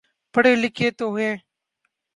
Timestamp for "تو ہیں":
0.99-1.35